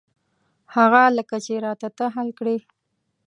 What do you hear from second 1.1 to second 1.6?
لکه چې